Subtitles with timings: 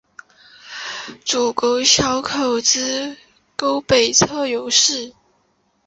[1.23, 3.17] 主沟小口子
[3.55, 5.13] 沟北侧有寺。